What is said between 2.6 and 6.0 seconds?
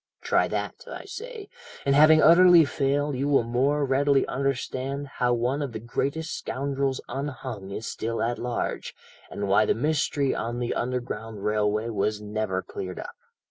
failed you will more readily understand how one of the